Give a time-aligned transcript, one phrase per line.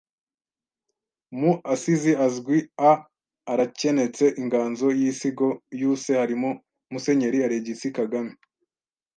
[1.39, 2.57] Mu asizi azwi
[2.89, 2.91] a
[3.51, 5.47] arakenetse inganzo y’iisigo
[5.79, 6.49] y’uuse harimo
[6.91, 8.33] Musenyeri Alegisi Kagame